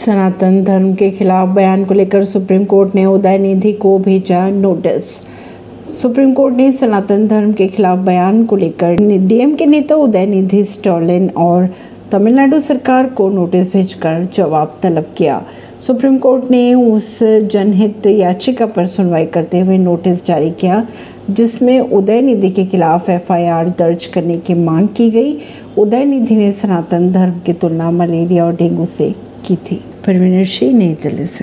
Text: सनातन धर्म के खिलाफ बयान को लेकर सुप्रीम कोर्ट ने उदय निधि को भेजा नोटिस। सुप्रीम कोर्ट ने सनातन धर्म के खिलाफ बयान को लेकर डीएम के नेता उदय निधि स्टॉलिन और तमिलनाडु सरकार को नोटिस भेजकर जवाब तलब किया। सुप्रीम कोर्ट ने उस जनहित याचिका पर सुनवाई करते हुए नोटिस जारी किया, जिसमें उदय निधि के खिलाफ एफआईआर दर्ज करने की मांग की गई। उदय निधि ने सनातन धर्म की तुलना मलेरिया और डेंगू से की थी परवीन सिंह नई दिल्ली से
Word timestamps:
सनातन 0.00 0.62
धर्म 0.64 0.92
के 0.94 1.10
खिलाफ 1.10 1.48
बयान 1.48 1.84
को 1.84 1.94
लेकर 1.94 2.24
सुप्रीम 2.24 2.64
कोर्ट 2.64 2.94
ने 2.94 3.04
उदय 3.04 3.38
निधि 3.38 3.72
को 3.72 3.98
भेजा 3.98 4.48
नोटिस। 4.48 5.10
सुप्रीम 5.92 6.32
कोर्ट 6.32 6.54
ने 6.56 6.70
सनातन 6.72 7.26
धर्म 7.28 7.52
के 7.52 7.66
खिलाफ 7.68 7.98
बयान 7.98 8.44
को 8.44 8.56
लेकर 8.56 8.96
डीएम 9.26 9.54
के 9.54 9.66
नेता 9.66 9.94
उदय 9.94 10.26
निधि 10.26 10.64
स्टॉलिन 10.64 11.28
और 11.36 11.68
तमिलनाडु 12.12 12.60
सरकार 12.60 13.08
को 13.08 13.28
नोटिस 13.30 13.72
भेजकर 13.72 14.26
जवाब 14.34 14.78
तलब 14.82 15.12
किया। 15.16 15.42
सुप्रीम 15.86 16.18
कोर्ट 16.18 16.50
ने 16.50 16.74
उस 16.74 17.18
जनहित 17.22 18.06
याचिका 18.06 18.66
पर 18.66 18.86
सुनवाई 18.86 19.26
करते 19.26 19.60
हुए 19.60 19.78
नोटिस 19.78 20.26
जारी 20.26 20.50
किया, 20.50 20.86
जिसमें 21.30 21.78
उदय 21.80 22.20
निधि 22.22 22.50
के 22.50 22.64
खिलाफ 22.64 23.10
एफआईआर 23.10 23.68
दर्ज 23.68 24.06
करने 24.06 24.36
की 24.36 24.54
मांग 24.54 24.88
की 24.88 25.10
गई। 25.10 25.38
उदय 25.78 26.04
निधि 26.04 26.36
ने 26.36 26.52
सनातन 26.52 27.12
धर्म 27.12 27.40
की 27.46 27.52
तुलना 27.52 27.90
मलेरिया 27.90 28.44
और 28.44 28.56
डेंगू 28.56 28.84
से 28.86 29.14
की 29.50 29.56
थी 29.56 29.76
परवीन 30.06 30.44
सिंह 30.44 30.78
नई 30.78 30.94
दिल्ली 30.94 31.26
से 31.26 31.38